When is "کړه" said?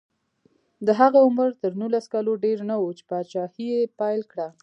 4.31-4.47